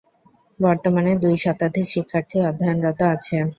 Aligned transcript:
বর্তমানে 0.59 1.11
দুই 1.23 1.35
শতাধিক 1.43 1.85
শিক্ষার্থী 1.89 2.37
অধ্যয়নরত 2.41 2.99
আছে। 3.13 3.35